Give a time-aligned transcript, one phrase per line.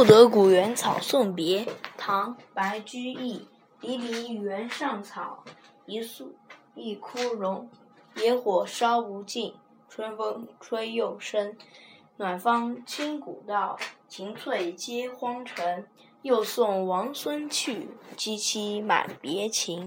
[0.00, 3.46] 赋得古原草送别唐白居易
[3.82, 5.44] 离离原上草
[5.84, 6.34] 一树
[6.74, 7.68] 一枯荣
[8.16, 9.52] 野火烧不尽
[9.90, 11.54] 春风吹又生
[12.16, 13.78] 暖风轻古道
[14.08, 15.84] 晴翠接荒城
[16.22, 19.86] 又送王孙去萋萋满别情。